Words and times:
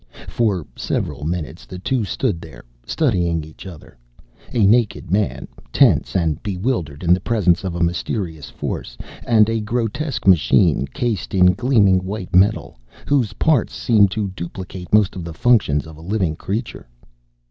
For 0.27 0.65
several 0.75 1.25
minutes 1.25 1.67
the 1.67 1.77
two 1.77 2.05
stood 2.05 2.41
there, 2.41 2.63
studying 2.87 3.43
each 3.43 3.67
other. 3.67 3.99
A 4.51 4.65
naked 4.65 5.11
man, 5.11 5.47
tense 5.71 6.15
and 6.15 6.41
bewildered 6.41 7.03
in 7.03 7.13
the 7.13 7.19
presence 7.19 7.63
of 7.63 7.79
mysterious 7.83 8.49
forces 8.49 8.97
and 9.27 9.47
a 9.47 9.59
grotesque 9.61 10.25
machine, 10.25 10.87
cased 10.91 11.35
in 11.35 11.53
gleaming 11.53 12.03
white 12.03 12.35
metal, 12.35 12.79
whose 13.05 13.33
parts 13.33 13.75
seemed 13.75 14.09
to 14.09 14.29
duplicate 14.29 14.91
most 14.91 15.15
of 15.15 15.23
the 15.23 15.35
functions 15.35 15.85
of 15.85 15.97
a 15.97 16.01
living 16.01 16.35
creature. 16.35 16.87